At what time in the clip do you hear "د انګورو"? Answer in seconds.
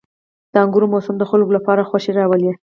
0.53-0.91